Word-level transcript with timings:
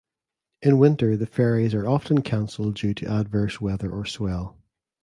In 0.63 0.79
winter 0.79 1.15
the 1.15 1.27
ferries 1.27 1.75
are 1.75 1.87
often 1.87 2.23
cancelled 2.23 2.73
due 2.73 2.95
to 2.95 3.05
adverse 3.07 3.61
weather 3.61 3.91
or 3.91 4.03
swell. 4.07 4.57